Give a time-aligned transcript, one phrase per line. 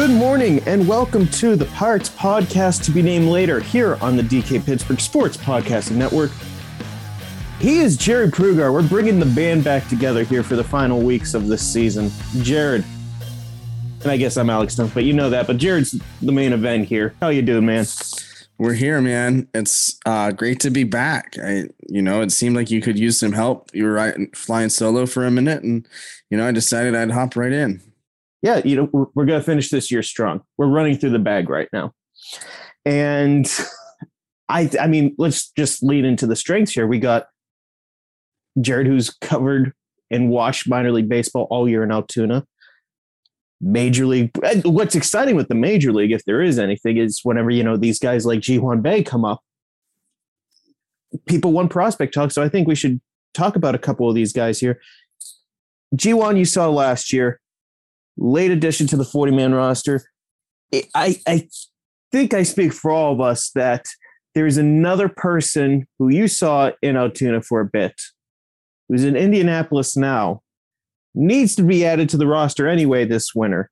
[0.00, 4.22] Good morning and welcome to the Pirates podcast to be named later here on the
[4.22, 6.30] DK Pittsburgh Sports Podcasting Network.
[7.58, 8.72] He is Jared Kruger.
[8.72, 12.10] We're bringing the band back together here for the final weeks of this season.
[12.38, 12.82] Jared,
[14.00, 15.46] and I guess I'm Alex Stumpf, but you know that.
[15.46, 17.14] But Jared's the main event here.
[17.20, 17.84] How you doing, man?
[18.56, 19.48] We're here, man.
[19.52, 21.36] It's uh, great to be back.
[21.44, 23.68] I, you know, it seemed like you could use some help.
[23.74, 25.86] You were right, flying solo for a minute, and
[26.30, 27.82] you know, I decided I'd hop right in
[28.42, 30.40] yeah, you know, we're, we're going to finish this year strong.
[30.56, 31.92] We're running through the bag right now.
[32.84, 33.50] And
[34.48, 36.86] I, I mean, let's just lead into the strengths here.
[36.86, 37.26] We got
[38.60, 39.72] Jared, who's covered
[40.10, 42.46] and watched minor league baseball all year in Altoona.
[43.60, 44.30] Major league.
[44.64, 47.98] What's exciting with the major league, if there is anything, is whenever you know these
[47.98, 49.40] guys like Ji-hwan Bae come up,
[51.26, 52.30] people want prospect talk.
[52.30, 53.02] So I think we should
[53.34, 54.80] talk about a couple of these guys here.
[55.94, 57.38] Ji-hwan, you saw last year
[58.20, 60.04] late addition to the 40 man roster.
[60.94, 61.48] I, I
[62.12, 63.86] think I speak for all of us that
[64.34, 68.00] there's another person who you saw in Altoona for a bit,
[68.88, 70.42] who's in Indianapolis now,
[71.14, 73.70] needs to be added to the roster anyway this winter.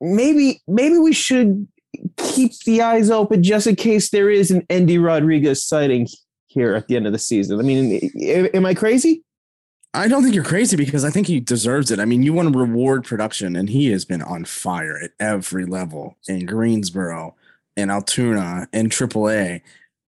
[0.00, 1.66] Maybe, maybe we should
[2.16, 6.06] keep the eyes open just in case there is an Endy Rodriguez sighting
[6.46, 7.58] here at the end of the season.
[7.58, 8.10] I mean,
[8.54, 9.24] am I crazy?
[9.94, 12.00] I don't think you're crazy because I think he deserves it.
[12.00, 15.64] I mean, you want to reward production, and he has been on fire at every
[15.64, 17.36] level in Greensboro,
[17.76, 19.60] in Altoona, in AAA,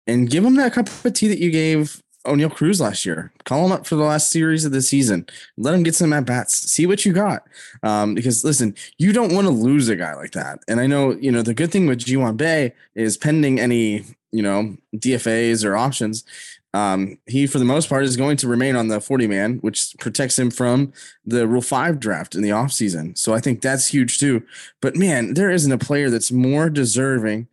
[0.07, 3.33] and give him that cup of tea that you gave Oneil Cruz last year.
[3.43, 5.25] Call him up for the last series of the season.
[5.57, 6.55] Let him get some at bats.
[6.71, 7.43] See what you got.
[7.83, 10.59] Um, because listen, you don't want to lose a guy like that.
[10.69, 14.41] And I know, you know, the good thing with Ji-hwan Bae is pending any, you
[14.41, 16.23] know, DFAs or options
[16.73, 19.95] um, he, for the most part, is going to remain on the 40 man, which
[19.99, 20.91] protects him from
[21.23, 23.17] the Rule 5 draft in the offseason.
[23.17, 24.43] So I think that's huge too.
[24.81, 27.47] But man, there isn't a player that's more deserving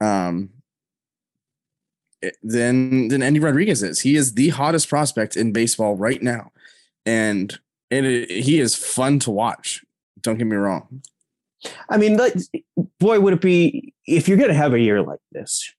[0.00, 0.50] um,
[2.22, 4.00] eh, than, than Endy Rodriguez is.
[4.00, 6.50] He is the hottest prospect in baseball right now.
[7.06, 7.56] And
[7.90, 9.84] it, he is fun to watch.
[10.20, 11.02] Don't get me wrong.
[11.88, 12.18] I mean,
[12.98, 15.72] boy, would it be if you're going to have a year like this,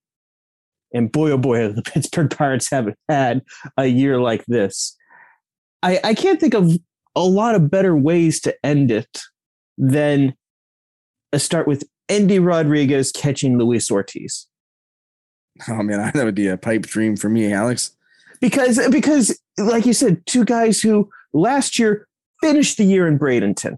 [0.94, 3.42] and boy, oh boy, the Pittsburgh Pirates haven't had
[3.78, 4.96] a year like this.
[5.84, 6.72] I, I can't think of
[7.16, 9.22] a lot of better ways to end it
[9.78, 10.36] than
[11.32, 14.48] a start with Endy Rodriguez catching Luis Ortiz.
[15.68, 17.92] Oh man, that would be a pipe dream for me, Alex.
[18.42, 22.08] Because because like you said, two guys who last year
[22.42, 23.78] finished the year in Bradenton.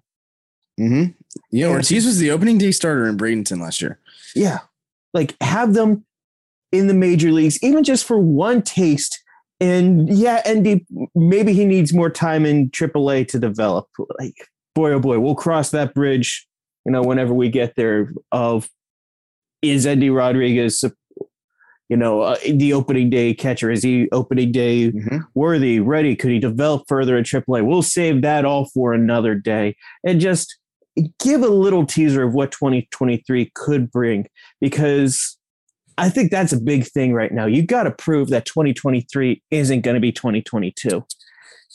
[0.79, 1.12] Mm-hmm.
[1.51, 4.00] Yeah, Ortiz was the opening day starter in Bradenton last year.
[4.35, 4.59] Yeah.
[5.13, 6.06] Like have them
[6.72, 9.22] in the major leagues, even just for one taste.
[9.60, 10.86] And yeah, Endy,
[11.16, 13.88] maybe he needs more time in AAA to develop.
[14.20, 14.36] Like,
[14.76, 16.48] boy, oh boy, we'll cross that bridge,
[16.86, 18.14] you know, whenever we get there.
[18.31, 18.69] Of
[19.62, 20.84] is Endy Rodriguez,
[21.90, 23.72] you know, uh, the opening day catcher?
[23.72, 25.18] Is he opening day mm-hmm.
[25.34, 26.16] worthy, ready?
[26.16, 27.66] Could he develop further in AAA?
[27.66, 29.75] We'll save that all for another day.
[30.06, 30.58] And just
[31.20, 34.28] give a little teaser of what 2023 could bring
[34.60, 35.37] because
[35.98, 37.46] I think that's a big thing right now.
[37.46, 41.06] You got to prove that 2023 isn't going to be 2022.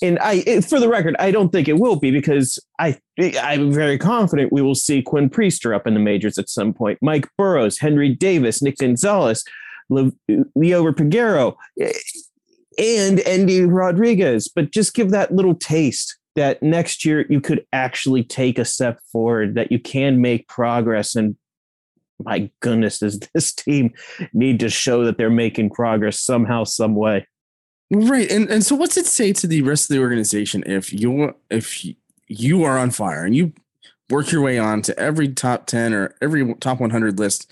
[0.01, 3.99] And I, for the record, I don't think it will be because I, I'm very
[3.99, 6.99] confident we will see Quinn Priester up in the majors at some point.
[7.03, 9.45] Mike Burrows, Henry Davis, Nick Gonzalez,
[9.91, 11.55] Liover Peguero,
[12.79, 14.49] and Endy Rodriguez.
[14.49, 18.99] But just give that little taste that next year you could actually take a step
[19.13, 21.15] forward, that you can make progress.
[21.15, 21.37] And
[22.25, 23.93] my goodness, does this team
[24.33, 27.27] need to show that they're making progress somehow, some way?
[27.91, 28.31] Right.
[28.31, 31.85] And and so what's it say to the rest of the organization if you if
[32.27, 33.53] you are on fire and you
[34.09, 37.51] work your way on to every top 10 or every top 100 list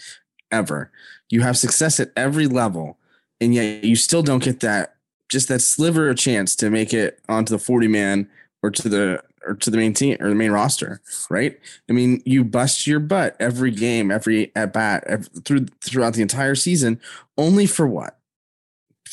[0.50, 0.90] ever.
[1.28, 2.98] You have success at every level
[3.40, 4.96] and yet you still don't get that
[5.30, 8.28] just that sliver of chance to make it onto the 40 man
[8.62, 11.58] or to the or to the main team or the main roster, right?
[11.88, 16.22] I mean, you bust your butt every game, every at bat, every, through throughout the
[16.22, 17.00] entire season,
[17.38, 18.18] only for what?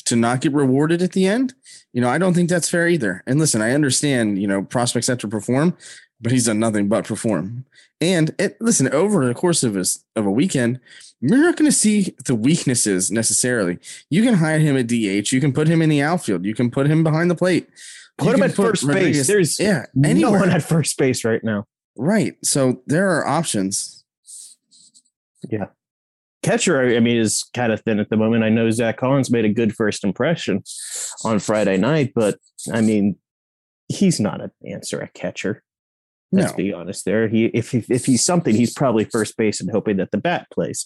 [0.06, 1.54] To not get rewarded at the end?
[1.94, 3.24] You know, I don't think that's fair either.
[3.26, 5.76] And listen, I understand, you know, prospects have to perform,
[6.22, 7.66] but he's done nothing but perform.
[8.00, 9.86] And it, listen, over the course of a,
[10.16, 10.80] of a weekend,
[11.20, 13.80] you're not going to see the weaknesses necessarily.
[14.10, 15.32] You can hide him at DH.
[15.32, 16.46] You can put him in the outfield.
[16.46, 17.68] You can put him behind the plate.
[18.18, 19.18] Put him at first Rodriguez.
[19.18, 19.28] base.
[19.28, 21.66] There's yeah, anyone no one at first base right now.
[21.96, 22.36] Right.
[22.44, 24.04] So there are options.
[25.50, 25.68] Yeah.
[26.44, 28.44] Catcher, I mean, is kind of thin at the moment.
[28.44, 30.64] I know Zack Collins made a good first impression
[31.24, 32.40] on Friday night, but
[32.72, 33.18] I mean,
[33.88, 35.64] he's not an answer at catcher.
[36.32, 36.58] Let's no.
[36.58, 37.06] be honest.
[37.06, 40.18] There, he if he, if he's something, he's probably first base and hoping that the
[40.18, 40.86] bat plays.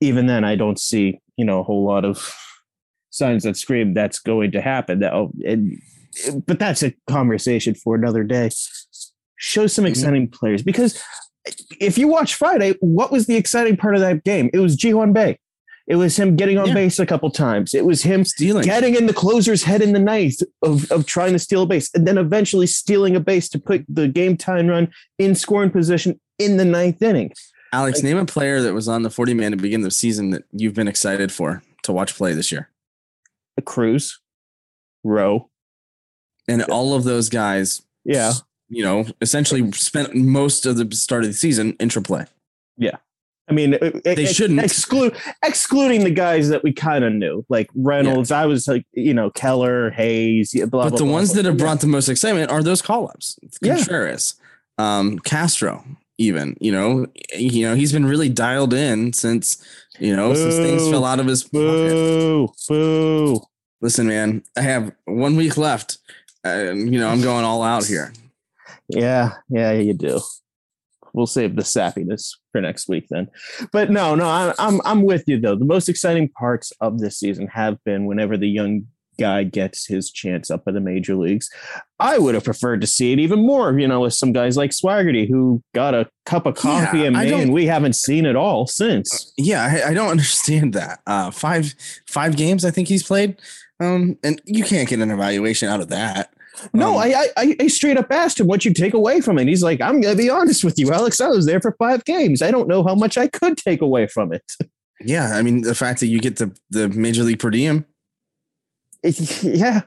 [0.00, 2.34] Even then, I don't see you know a whole lot of
[3.10, 5.00] signs that scream that's going to happen.
[5.00, 5.80] That oh, and
[6.46, 8.50] but that's a conversation for another day.
[9.36, 9.90] Show some mm-hmm.
[9.90, 10.38] exciting mm-hmm.
[10.38, 11.02] players because
[11.80, 14.50] if you watch Friday, what was the exciting part of that game?
[14.52, 15.38] It was Ji-hwan Bae.
[15.88, 16.74] It was him getting on yeah.
[16.74, 17.74] base a couple times.
[17.74, 21.32] It was him stealing, getting in the closer's head in the ninth of, of trying
[21.32, 24.68] to steal a base, and then eventually stealing a base to put the game time
[24.68, 27.32] run in scoring position in the ninth inning.
[27.72, 30.30] Alex, like, name a player that was on the 40 man to begin the season
[30.30, 32.70] that you've been excited for to watch play this year.
[33.64, 34.20] Cruz,
[35.02, 35.50] Rowe,
[36.48, 38.32] and all of those guys, yeah,
[38.68, 42.26] you know, essentially spent most of the start of the season in AAA.
[42.76, 42.96] Yeah.
[43.48, 48.30] I mean, they shouldn't exclude excluding the guys that we kind of knew, like Reynolds.
[48.30, 48.40] Yeah.
[48.40, 51.44] I was like, you know, Keller, Hayes, blah, but blah, But the blah, ones that
[51.44, 53.38] have brought the most excitement are those call ups.
[53.62, 54.36] Contreras,
[54.78, 54.98] yeah.
[54.98, 55.84] um, Castro,
[56.16, 57.06] even you know,
[57.36, 59.62] you know, he's been really dialed in since
[59.98, 62.68] you know boo, since things fell out of his boo, pocket.
[62.68, 63.40] Boo.
[63.82, 65.98] Listen, man, I have one week left
[66.44, 68.12] uh, you know, I'm going all out here.
[68.88, 70.20] Yeah, yeah, you do.
[71.14, 73.28] We'll save the sappiness for next week then.
[73.70, 75.56] But no, no, I'm I'm I'm with you though.
[75.56, 78.86] The most exciting parts of this season have been whenever the young
[79.22, 81.48] guy gets his chance up in the major leagues.
[82.00, 84.72] I would have preferred to see it even more, you know, with some guys like
[84.72, 88.34] Swaggerty who got a cup of coffee yeah, in May and we haven't seen it
[88.34, 89.32] all since.
[89.36, 91.00] Yeah, I, I don't understand that.
[91.06, 91.74] Uh, five
[92.06, 93.40] five games I think he's played.
[93.78, 96.32] Um, and you can't get an evaluation out of that.
[96.74, 99.48] No, um, I, I I straight up asked him what you take away from it.
[99.48, 101.20] He's like, I'm gonna be honest with you, Alex.
[101.20, 102.42] I was there for five games.
[102.42, 104.44] I don't know how much I could take away from it.
[105.00, 107.86] Yeah, I mean the fact that you get the the major league per diem.
[109.42, 109.82] yeah,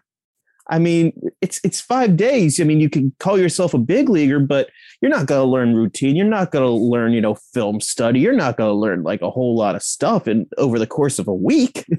[0.70, 2.60] I mean it's it's five days.
[2.60, 4.70] I mean you can call yourself a big leaguer, but
[5.02, 6.16] you're not gonna learn routine.
[6.16, 8.20] You're not gonna learn you know film study.
[8.20, 11.28] You're not gonna learn like a whole lot of stuff in over the course of
[11.28, 11.86] a week.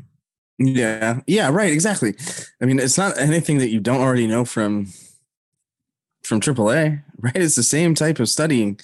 [0.59, 1.21] Yeah.
[1.27, 2.15] Yeah, right, exactly.
[2.63, 4.87] I mean, it's not anything that you don't already know from
[6.25, 7.37] from AAA, right?
[7.37, 8.81] It's the same type of studying.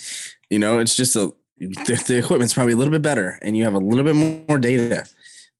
[0.50, 3.64] You know, it's just a the, the equipment's probably a little bit better and you
[3.64, 4.16] have a little bit
[4.48, 5.06] more data.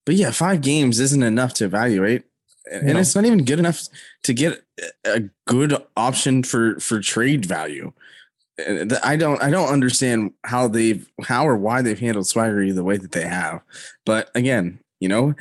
[0.05, 2.25] But yeah, five games isn't enough to evaluate.
[2.71, 2.99] And no.
[2.99, 3.89] it's not even good enough
[4.23, 4.63] to get
[5.05, 7.93] a good option for for trade value.
[9.03, 12.97] I don't I don't understand how they've how or why they've handled Swaggerty the way
[12.97, 13.63] that they have.
[14.07, 15.35] But again, you know,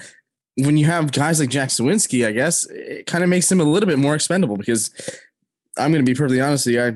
[0.58, 3.66] when you have guys like Jack Suwinski, I guess it kind of makes him a
[3.66, 4.90] little bit more expendable because
[5.78, 6.84] I'm going to be perfectly honest with you.
[6.84, 6.94] I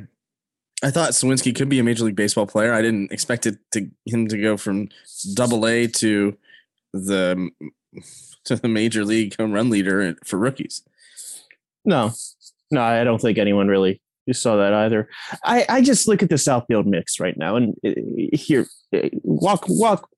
[0.83, 2.73] I thought Suwinski could be a Major League Baseball player.
[2.73, 4.89] I didn't expect it to him to go from
[5.33, 6.37] Double A to
[6.93, 7.49] the
[8.45, 10.83] to the Major League home run leader for rookies.
[11.83, 12.13] No,
[12.71, 15.07] no, I don't think anyone really saw that either.
[15.43, 17.91] I I just look at the outfield mix right now and uh,
[18.33, 20.09] here uh, walk walk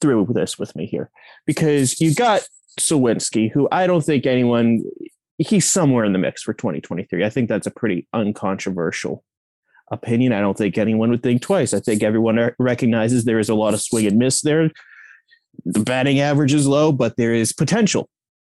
[0.00, 1.10] through this with me here
[1.46, 2.46] because you got
[2.78, 4.84] Suwinski, who I don't think anyone
[5.38, 7.24] he's somewhere in the mix for 2023.
[7.24, 9.24] I think that's a pretty uncontroversial
[9.90, 10.32] opinion.
[10.32, 11.74] I don't think anyone would think twice.
[11.74, 14.70] I think everyone recognizes there is a lot of swing and miss there.
[15.64, 18.08] The batting average is low, but there is potential.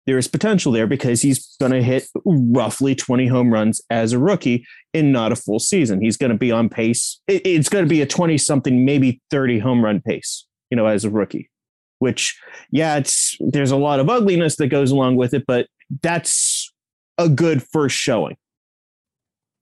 [0.07, 4.19] There is potential there because he's going to hit roughly 20 home runs as a
[4.19, 6.01] rookie in not a full season.
[6.01, 7.21] He's going to be on pace.
[7.29, 11.05] It's going to be a 20 something, maybe 30 home run pace you know, as
[11.05, 11.51] a rookie.
[11.99, 12.41] Which,
[12.71, 15.67] yeah, it's there's a lot of ugliness that goes along with it, but
[16.03, 16.73] that's
[17.19, 18.37] a good first showing.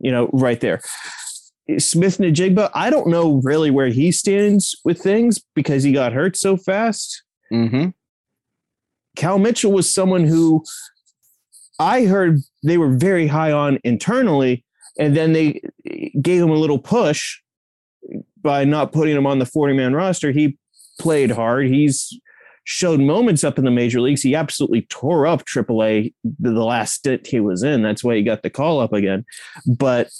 [0.00, 0.80] you know, right there.
[1.78, 6.36] Smith Njigba, I don't know really where he stands with things because he got hurt
[6.36, 7.22] so fast.
[7.52, 7.90] Mm-hmm.
[9.16, 10.64] Cal Mitchell was someone who
[11.78, 14.64] I heard they were very high on internally,
[14.98, 15.60] and then they
[16.20, 17.38] gave him a little push
[18.40, 20.30] by not putting him on the 40 man roster.
[20.30, 20.58] He
[21.00, 21.66] played hard.
[21.66, 22.18] He's
[22.64, 24.22] showed moments up in the major leagues.
[24.22, 27.82] He absolutely tore up AAA the, the last stint he was in.
[27.82, 29.24] That's why he got the call up again.
[29.66, 30.10] But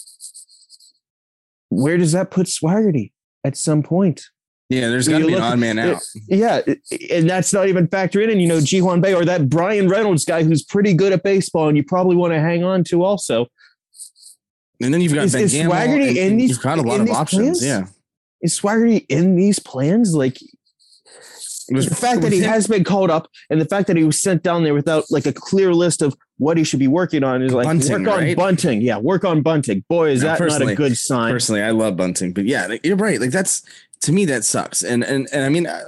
[1.69, 3.11] where does that put Swaggerty
[3.43, 4.23] at some point?
[4.69, 5.99] Yeah, there's got to be an odd man out.
[6.27, 6.61] Yeah,
[7.11, 10.25] and that's not even factoring in, And you know, Ji-hwan Bae or that Bryan Reynolds
[10.25, 13.47] guy who's pretty good at baseball, and you probably want to hang on to also.
[14.81, 15.73] And then you've got Is- Ben is Gamel.
[15.73, 17.59] Swaggerty and- in these- You've got a lot of options.
[17.59, 17.65] plans?
[17.65, 17.87] Yeah.
[18.41, 20.13] Is Swaggerty in these plans?
[20.13, 20.37] Like
[21.75, 24.21] was- the fact that he has been called up and the fact that he was
[24.21, 27.41] sent down there without like a clear list of what he should be working on
[27.41, 28.37] is like Bunting, work on right?
[28.37, 28.81] bunting.
[28.81, 29.83] Yeah, work on bunting.
[29.89, 31.31] Boy, is Now, that not a good sign.
[31.31, 33.19] Personally, I love bunting, but yeah, like, you're right.
[33.19, 33.61] Like that's
[34.01, 34.83] to me that sucks.
[34.83, 35.81] And and and I mean, uh,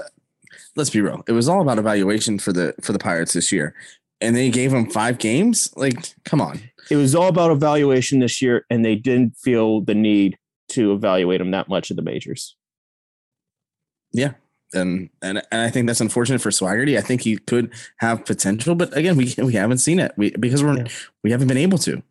[0.75, 1.23] let's be real.
[1.27, 3.73] It was all about evaluation for the for the Pirates this year,
[4.19, 5.71] and they gave him five games.
[5.75, 6.59] Like, come on.
[6.89, 10.37] It was all about evaluation this year, and they didn't feel the need
[10.69, 12.57] to evaluate him that much in the majors.
[14.73, 16.97] And and and I think that's unfortunate for Swaggerty.
[16.97, 20.13] I think he could have potential, but again, we we haven't seen it.
[20.15, 20.87] We because we're Yeah.
[21.23, 22.01] we haven't been able to.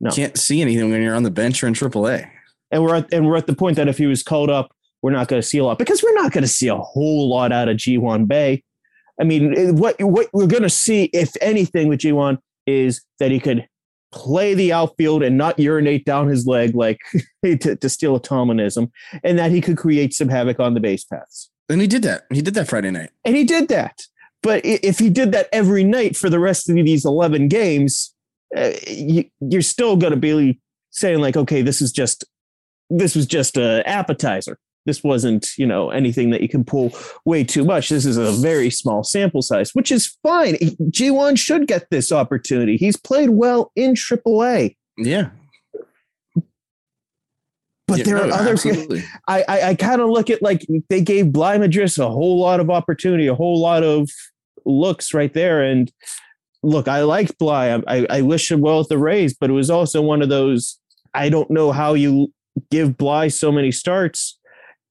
[0.00, 0.10] No.
[0.10, 2.28] Can't see anything when you're on the bench or in AAA.
[2.70, 5.10] And we're at, and we're at the point that if he was called up, we're
[5.12, 7.52] not going to see a lot because we're not going to see a whole lot
[7.52, 8.62] out of Ji-hwan Bae.
[9.20, 13.40] I mean, what what we're going to see, if anything, with G1 is that he
[13.40, 13.66] could
[14.12, 16.98] play the outfield and not urinate down his leg like
[17.44, 18.90] to, to steal a Tomanism,
[19.24, 21.50] and that he could create some havoc on the base paths.
[21.68, 22.26] And he did that.
[22.32, 23.10] He did that Friday night.
[23.24, 24.02] And he did that.
[24.42, 28.14] But if he did that every night for the rest of these 11 games,
[28.56, 32.24] uh, you, you're still going to be saying like, okay, this is just,
[32.88, 34.58] this was just a appetizer.
[34.84, 37.88] This wasn't, you know, anything that you can pull way too much.
[37.88, 40.56] This is a very small sample size, which is fine.
[40.90, 42.76] Ji-hwan should get this opportunity.
[42.76, 45.30] He's played well in AAA, Yeah.
[47.86, 48.50] But Yeah, there are no, other.
[48.52, 49.04] absolutely.
[49.28, 52.60] I I, I kind of look at like they gave Bligh Madris a whole lot
[52.60, 54.08] of opportunity, a whole lot of
[54.64, 55.62] looks right there.
[55.62, 55.92] And
[56.62, 57.76] look, I liked Bligh.
[57.76, 60.28] I, I, I wish him well at the Rays, but it was also one of
[60.28, 60.78] those.
[61.14, 62.32] I don't know how you
[62.70, 64.38] give Bligh so many starts,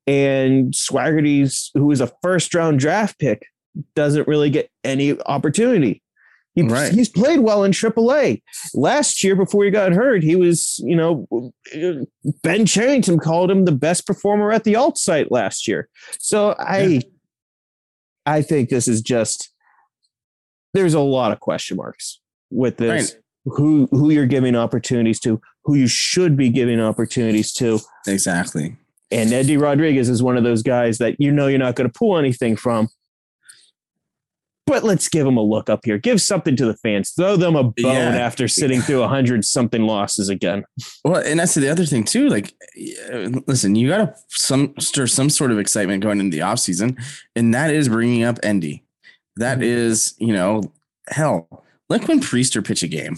[0.08, 3.48] and Swaggerty's, who is a first round draft pick,
[3.96, 6.02] doesn't really get any opportunity.
[6.56, 6.94] He, Right.
[6.94, 8.42] He's played well in AAA.
[8.74, 11.28] Last year, before he got hurt, he was, you know,
[12.44, 15.90] Ben Cherington called him the best performer at the alt site last year.
[16.18, 17.00] So I Yeah.
[18.26, 19.52] I think this is just
[20.74, 22.20] there's a lot of question marks
[22.50, 23.14] with this.
[23.14, 23.22] Right.
[23.58, 27.80] Who who you're giving opportunities to, who you should be giving opportunities to.
[28.08, 28.76] Exactly.
[29.12, 31.94] And Endy Rodriguez is one of those guys that you know you're not going to
[31.98, 32.88] pull anything from.
[34.68, 35.98] But let's give them a look up here.
[36.00, 37.12] Give something to the fans.
[37.12, 38.16] Throw them a bone Yeah.
[38.18, 40.64] after sitting through a hundred something losses again.
[41.04, 42.30] Well, and that's the other thing too.
[42.30, 42.54] Like,
[43.14, 46.60] uh, listen, you got to some stir some sort of excitement going into the off
[46.60, 46.98] season,
[47.36, 48.84] and that is bringing up Endy.
[49.36, 49.64] That Mhm.
[49.64, 50.64] is, you know,
[51.10, 51.64] hell.
[51.90, 53.18] Let Quinn Priester pitch a game.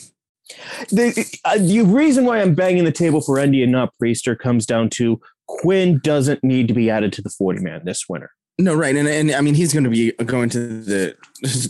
[0.91, 4.65] the, uh, the reason why I'm banging the table for Endy and not Priester comes
[4.65, 8.31] down to Quinn doesn't need to be added to the 40 man this winter.
[8.59, 11.15] No, right, and and I mean he's going to be going to the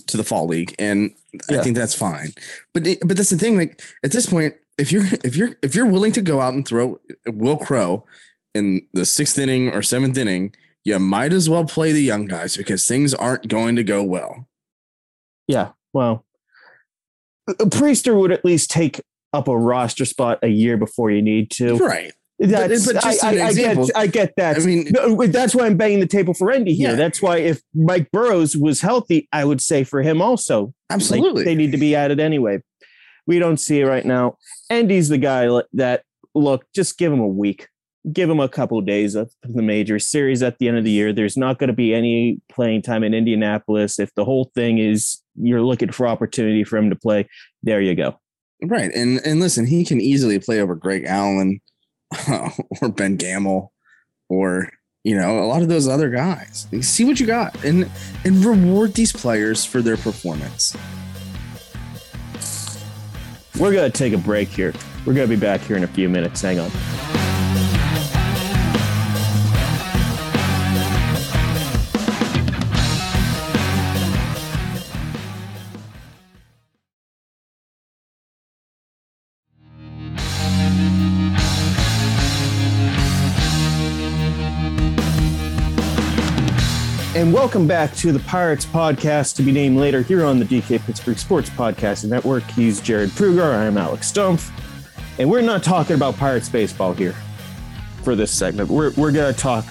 [0.07, 1.11] to the fall league, and
[1.49, 1.59] Yeah.
[1.59, 2.33] I think that's fine.
[2.73, 3.57] But but that's the thing.
[3.57, 6.65] Like at this point, if you're if you're if you're willing to go out and
[6.65, 8.05] throw Wil Crowe
[8.55, 12.55] in the sixth inning or seventh inning, you might as well play the young guys
[12.55, 14.47] because things aren't going to go well.
[15.47, 16.25] Yeah, well,
[17.49, 19.01] Priester would at least take
[19.33, 21.75] up a roster spot a year before you need to.
[21.77, 22.13] Right.
[22.39, 23.87] That's, but just I, an I, I example.
[23.87, 24.57] get, I get that.
[24.57, 26.91] I mean, No, that's why I'm banging the table for Endy here.
[26.91, 26.95] Yeah.
[26.95, 30.65] That's why if Mike Burrows was healthy, I would say for him also.
[30.65, 31.43] Like, absolutely.
[31.45, 32.61] they need to be added anyway.
[33.25, 34.37] We don't see it right now.
[34.69, 36.03] Endy's the guy that
[36.35, 37.67] look, just give him a week.
[38.13, 40.91] Give him a couple of days of the major series at the end of the
[40.91, 41.11] year.
[41.11, 43.99] There's not going to be any playing time in Indianapolis.
[43.99, 47.27] If the whole thing is you're looking for opportunity for him to play,
[47.63, 48.17] there you go.
[48.61, 48.91] Right.
[48.93, 51.59] And and listen, he can easily play over Greg Allen
[52.81, 53.73] or Ben Gamel
[54.29, 54.69] or
[55.03, 56.67] you know, a lot of those other guys.
[56.81, 57.89] See what you got and
[58.25, 60.75] and reward these players for their performance.
[63.57, 64.73] We're to take a break here.
[65.05, 66.41] We're to be back here in a few minutes.
[66.41, 67.16] Hang on.
[87.27, 90.79] And welcome back to the Pirates podcast to be named later here on the DK
[90.85, 92.43] Pittsburgh Sports Podcast Network.
[92.51, 93.53] He's Jared Pruger.
[93.53, 94.49] I'm Alex Stumpf.
[95.19, 97.13] And we're not talking about Pirates baseball here
[98.01, 98.69] for this segment.
[98.69, 99.65] We're, we're going to talk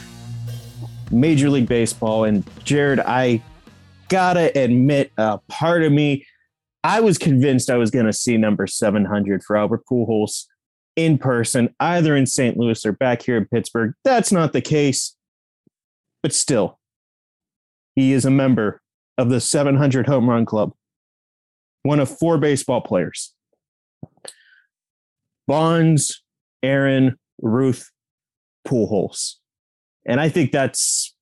[1.10, 2.25] Major League Baseball.
[2.25, 3.42] And Jared, I
[4.10, 6.26] gotta admit, a part of me,
[6.84, 10.44] I was convinced I was going to see number 700 for Albert Pujols
[10.94, 12.58] in person, either in St.
[12.58, 13.94] Louis or back here in Pittsburgh.
[14.04, 15.16] That's not the case.
[16.22, 16.75] But still,
[17.97, 18.81] he is a member
[19.19, 20.73] of the 700 home run club,
[21.83, 23.35] one of four baseball players.
[25.49, 26.23] Bonds,
[26.62, 27.91] Aaron, Ruth,
[28.67, 29.37] Pujols.
[30.05, 31.15] And I think that's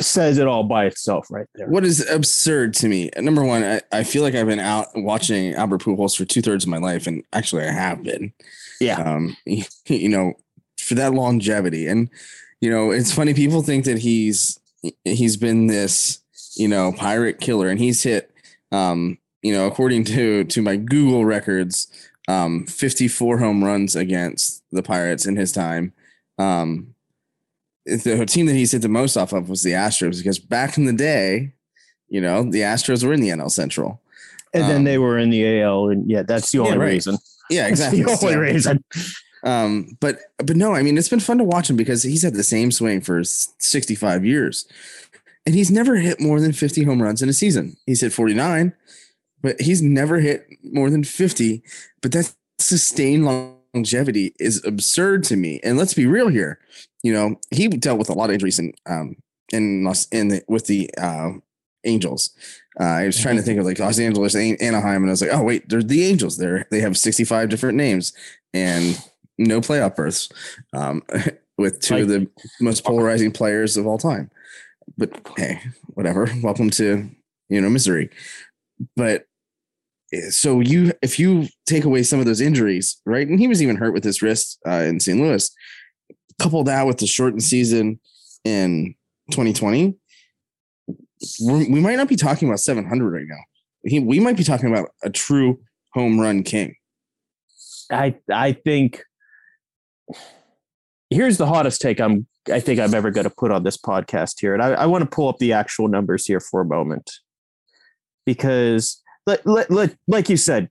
[0.00, 1.66] says it all by itself right there.
[1.66, 3.10] What is absurd to me?
[3.18, 6.64] Number one, I, I feel like I've been out watching Albert Pujols for two thirds
[6.64, 8.32] of my life, and actually I have been.
[8.80, 9.02] Yeah.
[9.02, 9.36] Um,
[9.86, 10.34] you know,
[10.78, 12.08] for that longevity, and
[12.60, 13.34] you know, it's funny.
[13.34, 14.58] People think that he's
[15.04, 16.20] he's been this
[16.56, 18.30] you know pirate killer, and he's hit
[18.72, 21.86] um, you know, according to to my Google records,
[22.28, 25.92] um, 54 home runs against the Pirates in his time.
[26.38, 26.94] Um,
[27.86, 30.84] the team that he's hit the most off of was the Astros because back in
[30.84, 31.52] the day,
[32.08, 34.02] you know, the Astros were in the NL Central.
[34.52, 36.90] And then Um, they were in the AL, and yeah, that's the Yeah, only right.
[36.92, 37.16] reason.
[37.50, 38.02] Yeah, That's exactly.
[38.02, 38.84] the only So- reason.
[39.44, 42.34] Um, but but no, I mean it's been fun to watch him because he's had
[42.34, 44.66] the same swing for 65 years.
[45.46, 47.76] And he's never hit more than 50 home runs in a season.
[47.86, 48.74] He's hit 49,
[49.40, 51.62] but he's never hit more than 50.
[52.02, 55.60] But that sustained longevity is absurd to me.
[55.62, 56.58] And let's be real here.
[57.02, 59.16] You know, he dealt with a lot of injuries in um
[59.52, 61.32] in Los in the with the uh
[61.84, 62.30] Angels.
[62.78, 65.22] Uh, I was trying to think of like Los Angeles, An- Anaheim, and I was
[65.22, 66.36] like, oh wait, they're the Angels.
[66.36, 68.12] They're they have 65 different names
[68.52, 69.02] and
[69.38, 70.28] no playoff berths
[70.72, 71.02] um,
[71.58, 72.28] with two of the
[72.60, 74.30] most polarizing players of all time.
[74.96, 76.28] But hey, whatever.
[76.42, 77.08] Welcome to
[77.48, 78.10] you know misery.
[78.96, 79.26] But
[80.12, 83.26] eh, so you if you take away some of those injuries, right?
[83.26, 85.20] And he was even hurt with his wrist uh, in St.
[85.20, 85.50] Louis.
[86.40, 87.98] Couple that with the shortened season
[88.44, 88.94] in
[89.32, 89.96] 2020,
[91.40, 93.40] we're, we might not be talking about 700 right now.
[93.84, 95.60] He, we might be talking about a true
[95.94, 96.76] home run king.
[97.90, 99.02] I I think
[101.10, 104.40] here's the hottest take I'm I think I'm ever going to put on this podcast
[104.40, 107.10] here, and I, I want to pull up the actual numbers here for a moment
[108.24, 110.70] because let, let, let, like you said,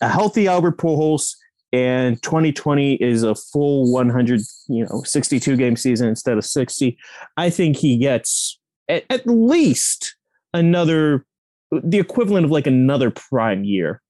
[0.00, 1.34] a healthy Albert Pujols
[1.72, 6.98] and 2020 is a full 100 you know 62 game season instead of 60.
[7.36, 10.16] I think he gets at, at least
[10.52, 11.24] another
[11.70, 14.00] the equivalent of like another prime year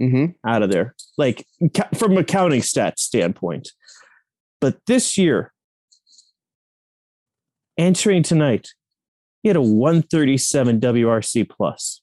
[0.00, 0.26] Mm-hmm.
[0.48, 1.44] out of there, like
[1.96, 3.72] from a counting stats standpoint.
[4.60, 5.52] But this year,
[7.76, 8.68] entering tonight,
[9.42, 12.02] he had a 137 WRC plus.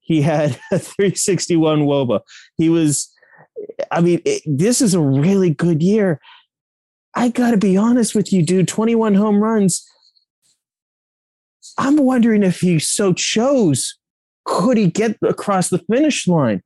[0.00, 2.20] He had a 361 WOBA.
[2.56, 3.12] He was,
[3.90, 6.20] I mean, it, this is a really good year.
[7.14, 8.68] I got to be honest with you, dude.
[8.68, 9.86] 21 home runs.
[11.76, 13.98] I'm wondering if he so chose
[14.44, 16.62] could he get across the finish line?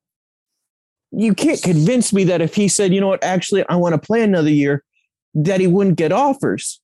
[1.13, 3.99] You can't convince me that if he said, you know what, actually, I want to
[3.99, 4.83] play another year,
[5.35, 6.81] that he wouldn't get offers.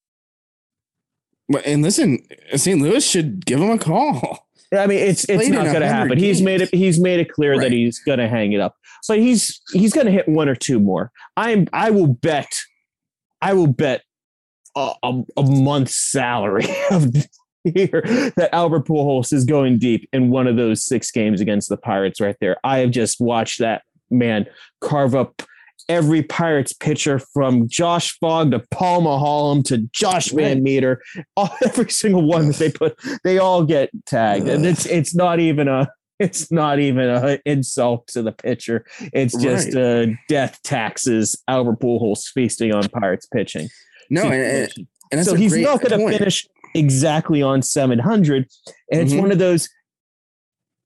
[1.49, 2.19] But and listen,
[2.55, 2.81] St.
[2.81, 4.47] Louis should give him a call.
[4.77, 6.19] I mean, it's it's Played not going to 100 happen.
[6.19, 6.75] He's made it.
[6.75, 7.63] He's made it clear Right.
[7.63, 8.77] that he's going to hang it up,
[9.09, 11.11] but he's he's going to hit one or two more.
[11.39, 11.67] I'm.
[11.73, 12.53] I will bet.
[13.41, 14.03] I will bet
[14.77, 17.15] a, a, a month's salary of
[17.65, 18.03] here
[18.37, 22.21] that Albert Pujols is going deep in one of those six games against the Pirates.
[22.21, 24.47] Right there, I have just watched that man
[24.81, 25.43] carve up
[25.89, 30.99] every Pirates pitcher from Josh Fogg to Paul Maholm to Josh VanMeter.
[31.37, 35.41] All, every single one that they put, they all get tagged, and it's it's not
[35.41, 38.85] even a it's not even an insult to the pitcher.
[39.13, 41.41] It's just uh, death taxes.
[41.47, 43.69] Albert Pujols feasting on Pirates pitching.
[44.11, 44.73] No, and,
[45.13, 48.47] and, so he's not going to finish exactly on 700
[48.93, 49.21] and it's Mhm.
[49.21, 49.69] one of those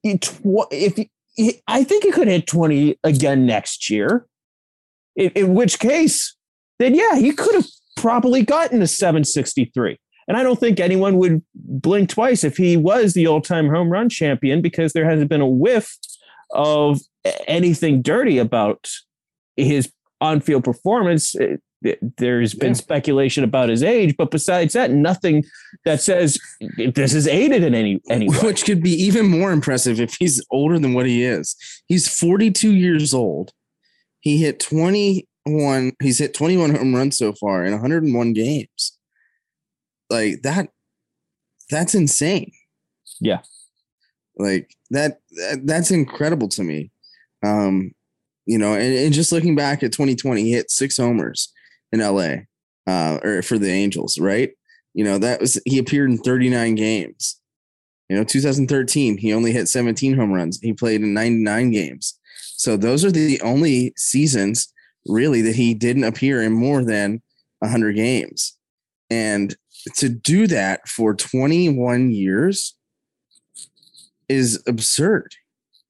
[0.05, 0.33] it
[0.71, 0.99] if
[1.67, 4.27] i think he could hit 20 again next year.
[5.17, 6.37] In, in which case
[6.79, 7.67] then yeah he could have
[7.97, 13.13] probably gotten to 763 and i don't think anyone would blink twice if he was
[13.13, 15.97] the all-time home run champion because there hasn't been a whiff
[16.53, 17.01] of
[17.47, 18.89] anything dirty about
[19.57, 19.91] his
[20.21, 21.35] on-field performance.
[21.35, 21.61] Uh, th-
[22.19, 22.75] there's been Yeah.
[22.75, 25.45] speculation about his age but besides that nothing
[25.85, 26.39] that says
[26.95, 30.45] this is aided in any any way Which could be even more impressive if he's
[30.51, 31.57] older than what he is.
[31.87, 33.53] He's 42 years old.
[34.21, 38.99] He hit 21, he's hit 21 home runs so far in 101 games.
[40.09, 40.69] Like that
[41.71, 42.53] that's insane.
[43.21, 43.41] Yeah.
[44.37, 46.91] Like that, that that's incredible to me.
[47.45, 47.93] Um,
[48.47, 51.53] you know, and, and just looking back at 2020, he hit six homers
[51.93, 52.43] in LA
[52.87, 54.51] uh, or for the Angels, right?
[54.95, 57.41] You know, that was he appeared in 39 games.
[58.09, 60.61] You know, 2013, he only hit 17 home runs.
[60.61, 62.19] He played in 99 games.
[62.57, 64.73] So those are the only seasons
[65.07, 67.23] really that he didn't appear in more than
[67.61, 68.57] 100 games.
[69.11, 69.57] And
[69.97, 72.77] to do that for 21 years
[74.29, 75.35] is absurd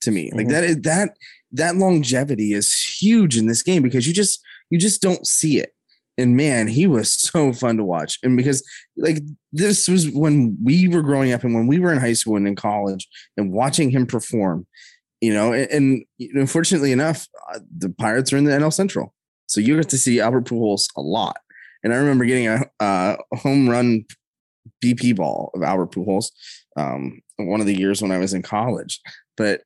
[0.02, 0.30] to me.
[0.32, 0.50] Like Mhm.
[0.50, 1.16] that is that
[1.52, 5.74] that longevity is huge in this game because you just you just don't see it.
[6.18, 8.18] And man, he was so fun to watch.
[8.22, 9.18] And because like
[9.52, 12.46] this was when we were growing up and when we were in high school and
[12.46, 14.66] in college and watching him perform,
[15.20, 19.14] you know, and, and enough, uh, the Pirates are in the NL Central.
[19.46, 21.36] So you get to see Albert Pujols a lot.
[21.84, 24.04] And I remember getting a, uh, home run
[24.82, 26.30] BP ball of Albert Pujols
[26.76, 29.00] um, one of the years when I was in college.
[29.36, 29.62] But,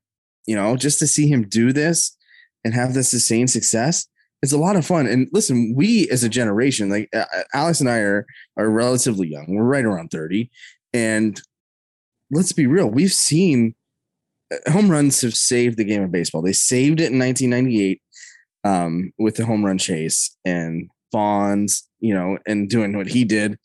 [0.46, 2.16] you know, just to see him do this
[2.64, 4.06] and have this sustained success,
[4.42, 5.06] it's a lot of fun.
[5.06, 9.46] And listen, we as a generation, like uh, Alex and I are, are relatively young.
[9.48, 10.50] We're right around 30.
[10.92, 11.40] And
[12.30, 13.74] let's be real, we've seen
[14.52, 16.42] uh, home runs have saved the game of baseball.
[16.42, 18.02] They saved it in 1998
[18.64, 23.58] um, with the home run chase and Bonds, you know, and doing what he did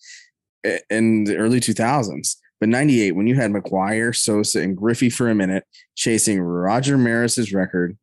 [0.89, 2.37] in the early 2000s.
[2.59, 7.51] But 98, when you had McGwire, Sosa, and Griffey for a minute chasing Roger Maris's
[7.51, 7.97] record,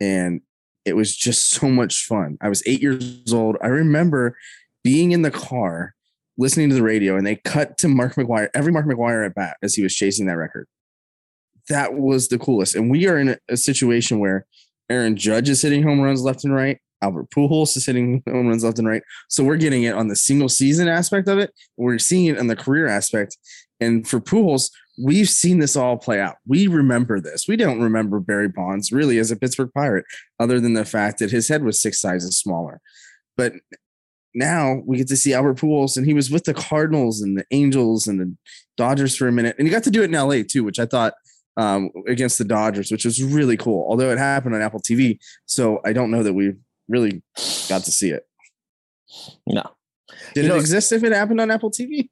[0.00, 0.40] and
[0.84, 2.38] it was just so much fun.
[2.40, 3.56] I was eight years old.
[3.62, 4.36] I remember
[4.82, 5.94] being in the car
[6.38, 9.56] listening to the radio, and they cut to Mark McGwire, every Mark McGwire at bat
[9.62, 10.66] as he was chasing that record.
[11.68, 12.74] That was the coolest.
[12.74, 14.46] And we are in a, a situation where
[14.90, 16.78] Aaron Judge is hitting home runs left and right.
[17.02, 19.02] Albert Pujols is hitting home runs left and right.
[19.28, 21.52] So we're getting it on the single season aspect of it.
[21.76, 23.36] We're seeing it on the career aspect.
[23.80, 26.36] And for Pujols, we've seen this all play out.
[26.46, 27.46] We remember this.
[27.48, 30.04] We don't remember Barry Bonds really as a Pittsburgh Pirate,
[30.40, 32.80] other than the fact that his head was six sizes smaller.
[33.36, 33.54] But
[34.34, 37.44] now we get to see Albert Pujols, and he was with the Cardinals and the
[37.50, 38.36] Angels and the
[38.76, 40.86] Dodgers for a minute, and he got to do it in LA too, which I
[40.86, 41.14] thought
[41.56, 43.86] um, against the Dodgers, which was really cool.
[43.88, 46.54] Although it happened on Apple TV, so I don't know that we
[46.88, 47.22] really
[47.68, 48.26] got to see it.
[49.46, 49.62] No.
[50.34, 52.08] Did You it know- exist if it happened on Apple TV?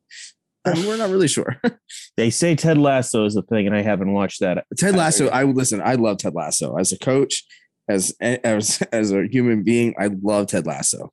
[0.66, 1.60] We're not really sure.
[2.16, 4.66] They say Ted Lasso is a thing, and I haven't watched that.
[4.76, 5.80] Ted Lasso, I would listen.
[5.82, 7.44] I love Ted Lasso as a coach,
[7.88, 9.94] as as as a human being.
[9.98, 11.12] I love Ted Lasso.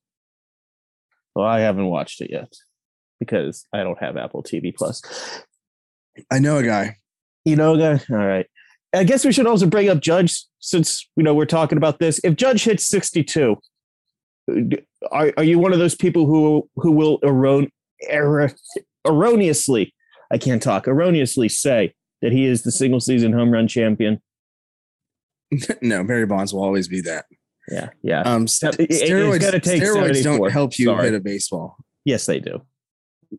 [1.33, 2.51] Well, I haven't watched it yet
[3.21, 5.01] because I don't have Apple TV Plus.
[6.29, 6.97] I know a guy.
[7.45, 8.03] You know, a guy.
[8.09, 8.47] All right.
[8.93, 12.19] I guess we should also bring up Judge since you know we're talking about this.
[12.23, 13.57] If Judge hits sixty-two,
[15.11, 17.69] are are you one of those people who who will erron,
[18.03, 18.51] error,
[19.07, 19.93] erroneously?
[20.31, 20.87] I can't talk.
[20.87, 24.21] Erroneously say that he is the single season home run champion.
[25.81, 27.25] no, Barry Bonds will always be that.
[27.69, 28.21] Yeah, yeah.
[28.21, 31.05] Um, st- It- steroids, steroids don't help you Sorry.
[31.05, 31.77] hit a baseball.
[32.05, 32.61] yes, they do.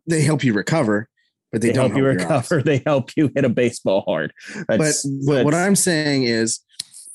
[0.07, 1.09] They help you recover,
[1.51, 2.61] but they, They, don't help you recover.
[2.63, 4.33] They help you hit a baseball hard.
[4.67, 6.59] But That's, what, what I'm saying is,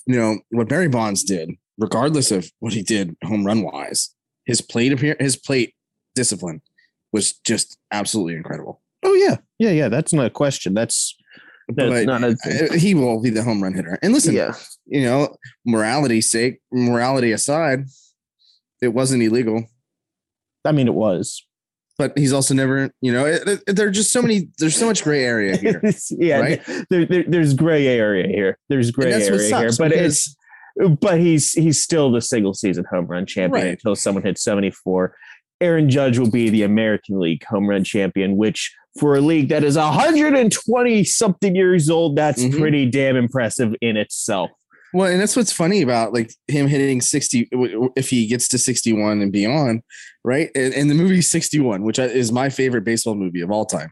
[0.06, 4.10] you know, what Barry Bonds did, regardless of what he did home run wise,
[4.44, 5.74] his plate appear his plate
[6.16, 6.62] discipline
[7.14, 8.82] was just absolutely incredible.
[9.04, 9.88] Oh yeah, yeah, yeah.
[9.88, 10.74] That's not a question.
[10.74, 11.16] That's
[11.68, 12.36] that's But not a
[12.70, 13.98] uh, he will be the home run hitter.
[14.02, 14.54] And listen, yeah.
[14.86, 17.84] you know, morality sake, morality aside,
[18.82, 19.64] it wasn't illegal.
[20.64, 21.46] I mean, it was.
[21.96, 24.48] But he's also never, you know, it, it, there are just so many.
[24.58, 25.80] There's so much gray area here.
[26.10, 26.62] yeah, right?
[26.90, 28.58] there, there- there's gray area here.
[28.68, 30.36] There's gray and that's what area here, but it's
[31.00, 33.70] but he's he's still the single season home run champion Right.
[33.72, 35.14] until someone hits 74.
[35.60, 39.64] Aaron Judge will be the American League home run champion, which for a league that
[39.64, 42.58] is 120 something years old, that's Mhm.
[42.58, 44.50] pretty damn impressive in itself.
[44.92, 47.48] Well, and that's what's funny about like him hitting 60
[47.96, 49.82] if he gets to 61 and beyond,
[50.22, 50.50] right?
[50.54, 53.90] And, the movie 61, which is my favorite baseball movie of all time,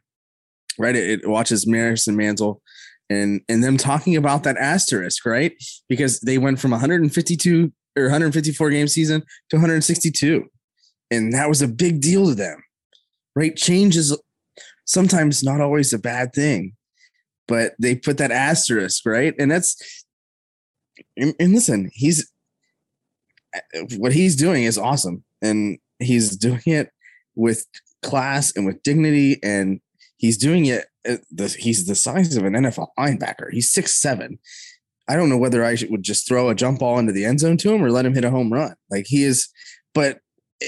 [0.79, 0.94] right?
[0.94, 2.62] It, it watches Maris and Mantle
[3.11, 5.53] and and them talking about that asterisk, right?
[5.88, 10.44] Because they went from 152 or 154 game season to 162.
[11.12, 12.62] And that was a big deal to them,
[13.37, 13.55] right?
[13.55, 14.18] Change is
[14.87, 16.75] sometimes not always a bad thing,
[17.46, 19.35] but they put that asterisk, right?
[19.38, 20.05] And that's
[21.16, 22.31] and, and listen, he's
[23.96, 26.90] what he's doing is awesome, and he's doing it
[27.35, 27.66] with
[28.03, 29.81] class and with dignity, and
[30.16, 30.87] he's doing it.
[31.07, 31.16] Uh,
[31.59, 33.53] he's the size of an NFL linebacker.
[33.53, 34.38] He's six seven.
[35.09, 37.57] I don't know whether I would just throw a jump ball into the end zone
[37.59, 38.77] to him or let him hit a home run.
[38.88, 39.51] Like he is,
[39.94, 40.20] but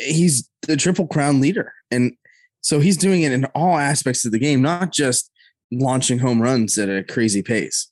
[0.04, 2.12] he's the triple crown leader, and
[2.60, 5.30] so he's doing it in all aspects of the game, not just
[5.70, 7.90] launching home runs at a crazy pace.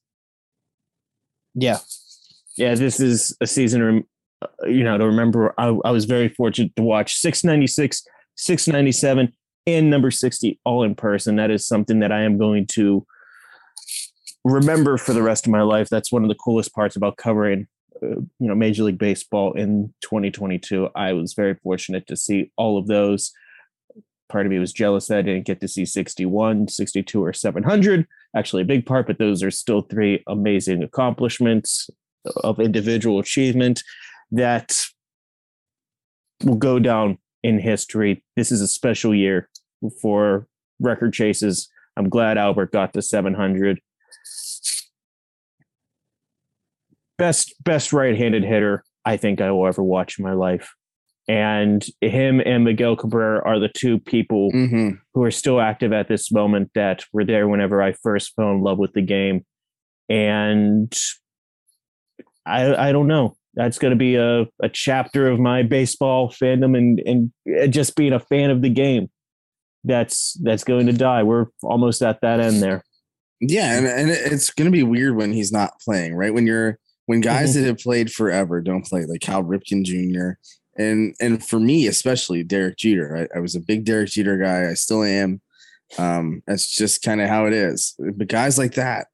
[1.54, 1.78] Yeah.
[2.56, 4.04] Yeah, this is a season,
[4.42, 5.54] uh, you know, to remember.
[5.58, 8.04] I, I was very fortunate to watch 696,
[8.36, 9.32] 697,
[9.66, 11.36] and number 60 all in person.
[11.36, 13.06] That is something that I am going to
[14.44, 15.88] remember for the rest of my life.
[15.88, 17.68] That's one of the coolest parts about covering,
[18.02, 20.88] you know, Major League Baseball in 2022.
[20.94, 23.32] I was very fortunate to see all of those.
[24.28, 28.06] Part of me was jealous that I didn't get to see 61, 62, or 700.
[28.36, 31.90] Actually, a big part, but those are still three amazing accomplishments
[32.36, 33.82] of individual achievement
[34.30, 34.84] that
[36.44, 38.24] will go down in history.
[38.36, 39.48] This is a special year
[40.00, 40.46] for
[40.80, 41.68] record chases.
[41.96, 43.80] I'm glad Albert got to 700.
[47.22, 50.72] Best best right-handed hitter I think I will ever watch in my life.
[51.28, 54.96] And him and Miguel Cabrera are the two people Mm-hmm.
[55.14, 58.62] who are still active at this moment that were there whenever I first fell in
[58.62, 59.46] love with the game.
[60.08, 60.92] And
[62.44, 63.36] I I don't know.
[63.54, 67.00] That's going to be a, a chapter of my baseball fandom and
[67.46, 69.10] and just being a fan of the game.
[69.84, 71.22] That's that's going to die.
[71.22, 72.82] We're almost at that end there.
[73.40, 76.34] Yeah, and, and it's going to be weird when he's not playing, right?
[76.34, 80.38] When you're when guys that have played forever don't play, like Cal Ripken Jr.
[80.80, 83.28] and and for me especially Derek Jeter.
[83.32, 84.70] I, I was a big Derek Jeter guy.
[84.70, 85.40] I still am.
[85.98, 87.94] Um, that's just kind of how it is.
[87.98, 89.08] But guys like that,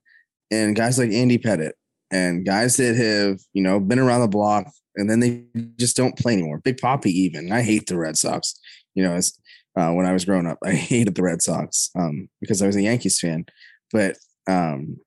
[0.51, 1.72] and guys like Andy Pettitte,
[2.11, 5.44] and guys that have you know been around the block, and then they
[5.79, 6.59] just don't play anymore.
[6.59, 7.53] Big Poppy, even.
[7.53, 8.59] I hate the Red Sox.
[8.94, 9.38] You know, as
[9.77, 12.77] uh, when I was growing up, I hated the Red Sox um, because I was
[12.77, 13.46] a Yankees fan.
[13.92, 14.98] But um,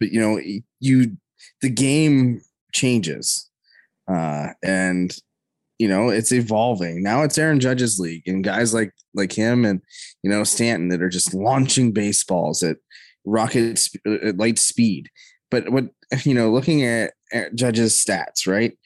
[0.00, 0.40] but you know,
[0.80, 1.16] you
[1.62, 2.40] the game
[2.72, 3.48] changes,
[4.08, 5.16] uh, and
[5.78, 7.02] you know it's evolving.
[7.02, 9.80] Now it's Aaron Judge's league, and guys like like him and
[10.22, 12.76] you know Stanton that are just launching baseballs at
[13.24, 15.10] rocket sp- at light speed.
[15.50, 15.86] But what
[16.24, 17.12] you know, looking at,
[17.54, 18.78] Judge's stats, right?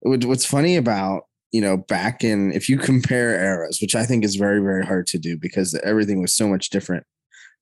[0.00, 4.24] What, what's funny about you know back in if you compare eras, which I think
[4.24, 7.04] is very very hard to do because everything was so much different.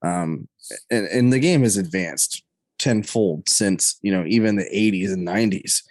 [0.03, 0.49] Um,
[0.91, 2.43] and, and the game has advanced
[2.87, 5.83] tenfold since you know even the 80s and 90s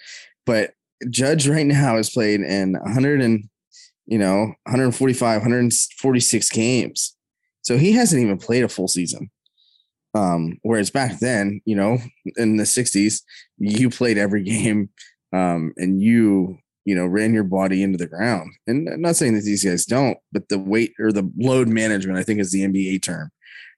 [0.46, 0.72] but
[1.10, 3.50] judge right now has played in 100 and
[4.06, 7.16] you know 145 146 games.
[7.64, 9.30] So he hasn't even played a full season.
[10.14, 11.98] Um whereas back then you know
[12.38, 13.22] in the 60s
[13.58, 14.90] you played every game
[15.34, 18.52] um and you you know ran your body into the ground.
[18.68, 22.20] And I'm not saying that these guys don't but the weight or the load management
[22.20, 23.32] i think is the nba term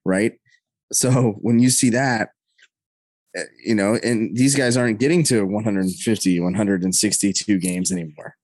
[0.07, 0.39] right?
[0.93, 2.29] So when you see that
[3.63, 8.35] you know and these guys aren't getting to 150 162 games anymore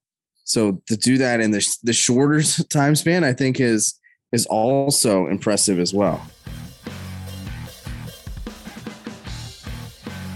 [0.44, 4.00] so to do that in the, the shorter time span i think is
[4.32, 6.26] is also impressive as well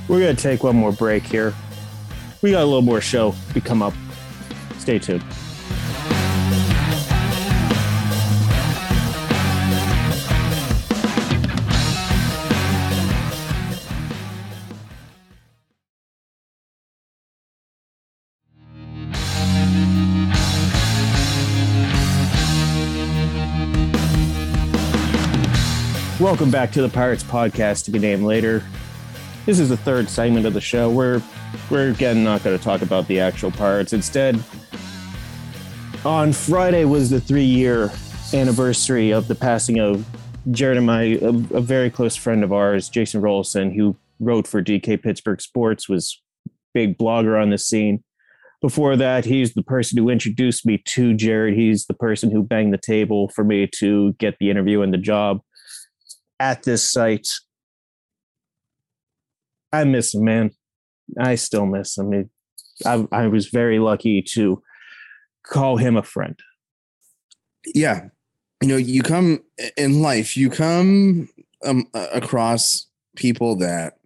[0.08, 1.54] We're to take one more break here.
[2.42, 3.94] We got a little more show to come up.
[4.78, 5.24] Stay tuned.
[26.20, 28.64] Welcome back to the Pirates Podcast to be named later.
[29.46, 30.90] This is the third segment of the show.
[30.90, 31.22] We're
[31.70, 33.94] we're again not going to talk about the actual Pirates.
[33.94, 34.44] Instead,
[36.04, 37.92] on Friday was the three-year
[38.34, 40.08] anniversary of the passing of
[40.48, 45.40] my a, a very close friend of ours, Jason Rollison, who wrote for DK Pittsburgh
[45.40, 46.20] Sports, was
[46.74, 48.04] big blogger on the scene.
[48.60, 51.54] Before that, he's the person who introduced me to Jared.
[51.54, 54.98] He's the person who banged the table for me to get the interview and the
[54.98, 55.42] job
[56.40, 57.28] at this site.
[59.72, 60.52] I miss him, man.
[61.20, 62.14] I still miss him.
[62.14, 62.30] It,
[62.86, 64.62] I, I was very lucky to
[65.44, 66.38] call him a friend.
[67.74, 68.10] yeah
[68.62, 69.40] you know you come
[69.76, 71.30] in life you come
[71.66, 73.98] um, across people that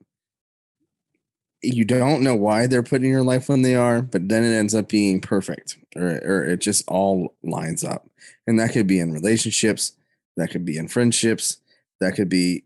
[1.63, 4.55] you don't know why they're put in your life when they are but then it
[4.55, 8.09] ends up being perfect or, or it just all lines up
[8.47, 9.93] and that could be in relationships
[10.37, 11.57] that could be in friendships
[12.01, 12.63] that could be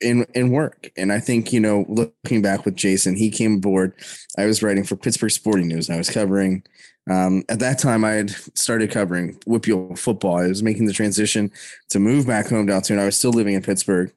[0.00, 3.92] in in work and i think you know looking back with jason he came aboard
[4.38, 6.62] i was writing for pittsburgh sporting news i was covering
[7.10, 10.38] um, at that time, I had started covering WPIAL football.
[10.38, 11.50] I was making the transition
[11.90, 14.12] to move back home down to, and I was still living in Pittsburgh.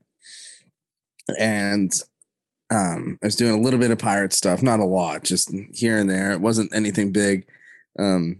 [1.37, 1.91] And
[2.69, 5.97] um, I was doing a little bit of pirate stuff, not a lot, just here
[5.97, 6.31] and there.
[6.31, 7.45] It wasn't anything big.
[7.99, 8.39] Um,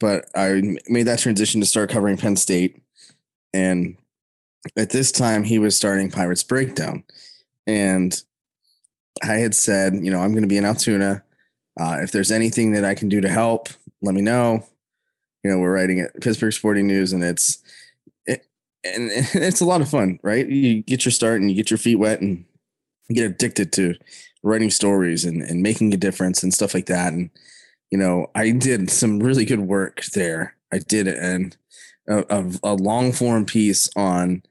[0.00, 2.82] but I made that transition to start covering Penn State.
[3.52, 3.96] And
[4.76, 7.04] at this time he was starting Pirates Breakdown,
[7.66, 8.20] and
[9.22, 11.22] I had said, you know, I'm going to be in Altoona.
[11.78, 13.68] Uh, if there's anything that I can do to help,
[14.02, 14.64] let me know.
[15.42, 17.62] You know, we're writing at Pittsburgh Sporting News, and it's
[18.26, 18.46] it,
[18.84, 20.48] and it's a lot of fun, right?
[20.48, 22.44] You get your start and you get your feet wet and
[23.10, 23.94] get addicted to
[24.42, 27.12] writing stories and, and making a difference and stuff like that.
[27.12, 27.30] And
[27.90, 30.56] you know, I did some really good work there.
[30.72, 31.56] I did it and
[32.08, 34.42] a, a long form piece on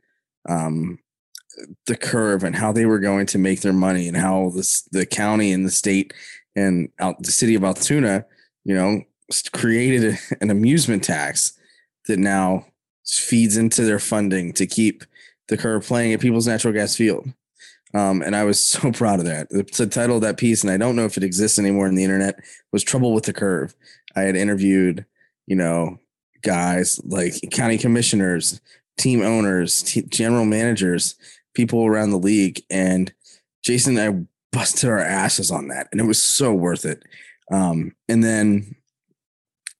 [0.47, 0.99] um,
[1.86, 5.06] the curve and how they were going to make their money and how this the
[5.06, 6.13] county and the state
[6.56, 8.25] and out the city of Altoona,
[8.63, 9.01] you know,
[9.53, 11.53] created an amusement tax
[12.08, 12.65] that now
[13.06, 15.03] feeds into their funding to keep
[15.47, 17.27] the curve playing at People's Natural Gas Field.
[17.93, 19.49] Um, and I was so proud of that.
[19.49, 22.03] The title of that piece, and I don't know if it exists anymore in the
[22.03, 22.39] internet,
[22.71, 23.75] was "Trouble with the Curve."
[24.15, 25.06] I had interviewed,
[25.47, 25.99] you know,
[26.41, 28.62] guys like county commissioners,
[28.97, 31.15] team owners, t- general managers,
[31.53, 32.62] people around the league.
[32.69, 33.13] And
[33.63, 37.03] Jason and I busted our asses on that, and it was so worth it.
[37.51, 38.75] Um, and then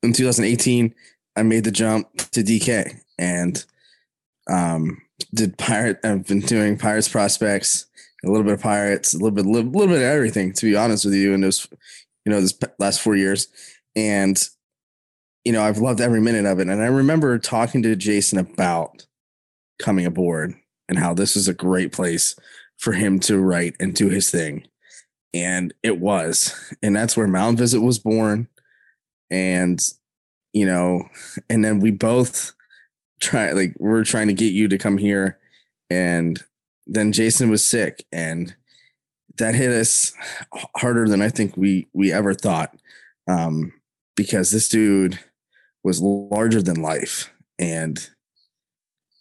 [0.02, 0.94] in 2018,
[1.36, 3.64] I made the jump to DK and
[4.50, 5.02] um,
[5.34, 6.00] did pirate.
[6.04, 7.86] I've been doing Pirates prospects,
[8.24, 10.54] a little bit of Pirates, a little bit, a little, little bit of everything.
[10.54, 11.68] To be honest with you, in those,
[12.26, 13.48] you know, this last four years,
[13.96, 14.38] and
[15.44, 16.68] you know, I've loved every minute of it.
[16.70, 19.06] And I remember talking to Jason about
[19.80, 20.54] coming aboard
[20.88, 22.36] and how this is a great place
[22.78, 24.66] for him to write and do his thing.
[25.34, 26.74] And it was.
[26.82, 28.48] And that's where Mound Visit was born.
[29.30, 29.80] And,
[30.54, 31.04] you know,
[31.50, 32.54] and then we both
[33.20, 35.40] try, like, we're trying to get you to come here.
[35.90, 36.42] And
[36.86, 38.06] then Jason was sick.
[38.12, 38.56] And
[39.38, 40.14] that hit us
[40.78, 42.78] harder than I think we we ever thought.
[43.28, 43.74] Um,
[44.16, 45.20] because this dude
[45.84, 47.32] was larger than life.
[47.60, 48.10] And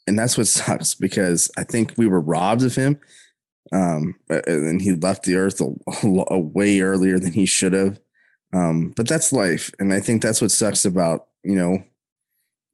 [0.07, 2.98] and that's what sucks because I think we were robbed of him.
[3.72, 5.72] Um, and he left the earth a,
[6.31, 7.98] a way earlier than he should have.
[8.53, 11.83] Um, but that's life, and I think that's what sucks about you know,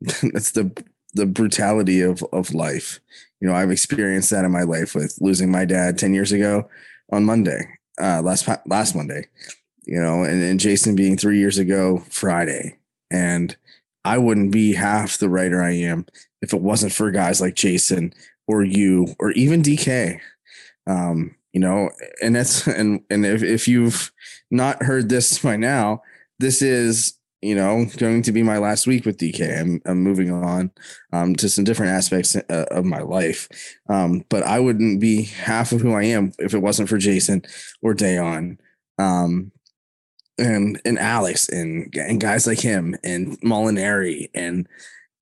[0.32, 0.70] that's the
[1.14, 3.00] the brutality of of life.
[3.40, 6.68] You know, I've experienced that in my life with losing my dad ten years ago
[7.12, 7.68] on Monday,
[8.00, 9.26] uh, last last Monday.
[9.86, 12.76] You know, and, and Jason being three years ago Friday,
[13.10, 13.56] and
[14.04, 16.06] I wouldn't be half the writer I am
[16.40, 18.12] if it wasn't for guys like Jason
[18.46, 20.20] or you or even DK.
[20.86, 21.90] Um, you know,
[22.22, 24.12] and that's and and if, if you've
[24.50, 26.02] not heard this by now,
[26.38, 29.60] this is you know going to be my last week with DK.
[29.60, 30.70] I'm, I'm moving on
[31.12, 33.48] um, to some different aspects uh, of my life,
[33.88, 37.42] um, but I wouldn't be half of who I am if it wasn't for Jason
[37.82, 38.58] or Dejan.
[38.98, 39.52] Um,
[40.38, 44.66] and and Alex and and guys like him and Molinari and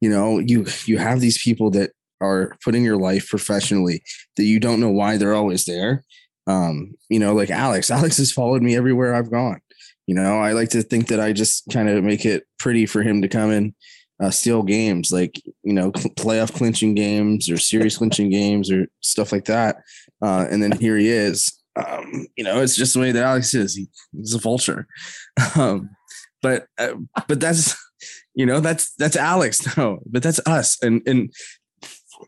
[0.01, 4.03] you know you you have these people that are putting your life professionally
[4.37, 6.05] that you don't know why they're always there.
[6.47, 9.61] Um you know like alex alex has followed me everywhere i've gone.
[10.07, 13.03] You know i like to think that i just kind of make it pretty for
[13.03, 13.75] him to come and
[14.21, 19.33] uh, steal games like you know playoff clinching games or series clinching games or stuff
[19.33, 19.83] like that.
[20.23, 23.55] Uh, and then here he is um, you know it's just the way that alex
[23.55, 24.87] is he, he's a vulture
[25.57, 25.91] um,
[26.43, 26.95] but uh,
[27.29, 27.77] but that's
[28.37, 30.81] you know, that's that's Alex, no, but that's us.
[30.83, 31.33] And and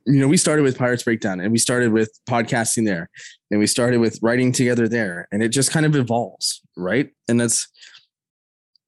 [0.07, 3.09] you know, we started with Pirates Breakdown and we started with podcasting there
[3.51, 5.29] and we started with writing together there.
[5.33, 7.11] And it just kind of evolves, right?
[7.29, 7.69] And that's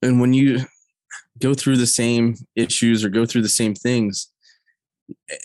[0.02, 0.64] and when you
[1.38, 4.30] go through the same issues or go through the same things,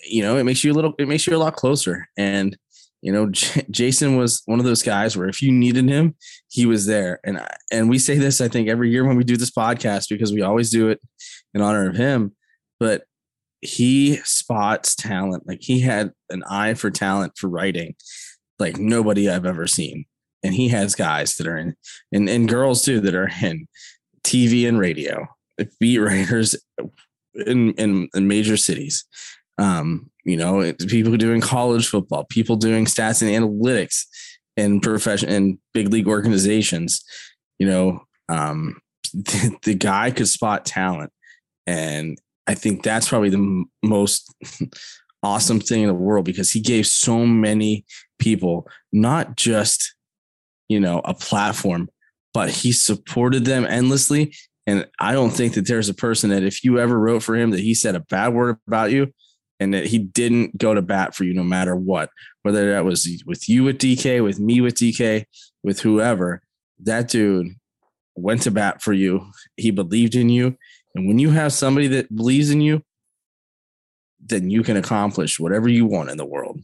[0.06, 2.08] you know, it makes you a little it makes you a lot closer.
[2.18, 2.58] And
[3.02, 6.16] you know, J- Jason was one of those guys where if you needed him,
[6.50, 7.20] he was there.
[7.24, 10.34] And and we say this, I think, every year when we do this podcast because
[10.34, 11.00] we always do it
[11.54, 12.36] in honor of him.
[12.80, 13.04] But
[13.62, 15.48] he spots talent.
[15.48, 17.96] Like he had an eye for talent for writing,
[18.60, 20.06] like nobody I've ever seen.
[20.44, 21.76] And he has guys that are in,
[22.12, 23.68] and, and girls too that are in
[24.24, 25.28] TV and radio,
[25.80, 26.56] beat writers
[27.34, 29.06] in, in, in major cities.
[29.58, 34.06] Um, you know, people doing college football, people doing stats and analytics
[34.58, 37.04] in profession and big league organizations.
[37.60, 38.80] You know, um,
[39.14, 41.12] the, the guy could spot talent,
[41.68, 44.34] and I think that's probably the m- most
[45.24, 47.86] awesome thing in the world because he gave so many
[48.20, 49.96] people not just
[50.70, 51.90] you know a platform,
[52.34, 54.34] but he supported them endlessly.
[54.68, 57.52] And I don't think that there's a person that if you ever wrote for him
[57.52, 59.14] that he said a bad word about you,
[59.60, 62.10] and that he didn't go to bat for you no matter what,
[62.42, 65.26] whether that was with you with DK, with me with DK,
[65.64, 66.42] with whoever.
[66.80, 67.56] That dude
[68.16, 69.32] went to bat for you.
[69.56, 70.58] He believed in you.
[70.94, 72.84] And when you have somebody that believes in you,
[74.20, 76.60] then you can accomplish whatever you want in the world.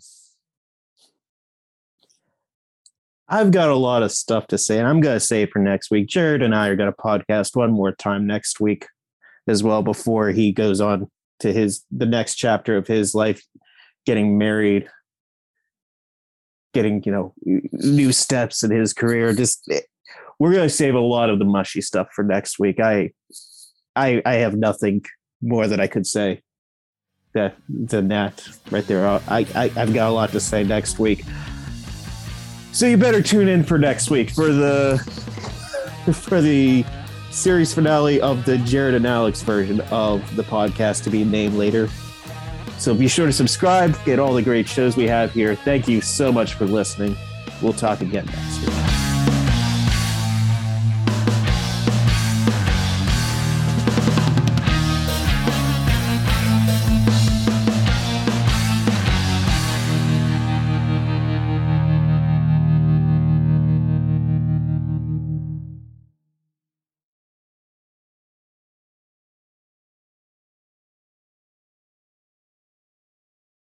[3.28, 5.90] I've got a lot of stuff to say, and I'm going to say for next
[5.90, 6.08] week.
[6.08, 8.88] Jared and I are going to podcast one more time next week
[9.48, 11.10] as well before he goes on
[11.42, 13.44] to his the next chapter of his life,
[14.06, 14.90] getting married,
[16.74, 19.34] getting you know new steps in his career.
[19.34, 19.82] Just eh,
[20.40, 22.80] we're going to save a lot of the mushy stuff for next week.
[22.80, 23.12] I,
[23.96, 25.04] I, I have nothing
[25.42, 26.42] more that I could say
[27.34, 29.06] that than that right there.
[29.06, 31.24] Uh, I, I I've got a lot to say next week.
[32.72, 34.98] So you better tune in for next week for the
[36.14, 36.86] for the
[37.32, 41.90] series finale of the Jared and Alex version of the podcast to be named later.
[42.78, 45.56] So be sure to subscribe, get all the great shows we have here.
[45.56, 47.16] Thank you so much for listening.
[47.62, 48.81] We'll talk again next week.